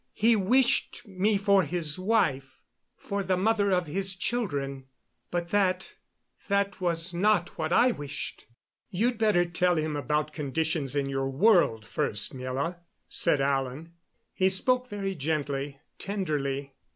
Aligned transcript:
He 0.15 0.35
wished 0.35 1.03
me 1.07 1.37
for 1.37 1.61
his 1.61 1.99
wife 1.99 2.63
for 2.97 3.21
the 3.21 3.37
mother 3.37 3.69
of 3.69 3.85
his 3.85 4.15
children. 4.15 4.87
But 5.29 5.49
that 5.49 5.93
that 6.47 6.81
was 6.81 7.13
not 7.13 7.49
what 7.59 7.71
I 7.71 7.91
wished." 7.91 8.47
"You'd 8.89 9.19
better 9.19 9.45
tell 9.45 9.75
him 9.75 9.95
about 9.95 10.33
conditions 10.33 10.95
in 10.95 11.07
your 11.07 11.29
world 11.29 11.85
first, 11.85 12.33
Miela," 12.35 12.77
said 13.09 13.41
Alan. 13.41 13.93
He 14.33 14.49
spoke 14.49 14.89
very 14.89 15.13
gently, 15.13 15.81
tenderly. 15.99 16.73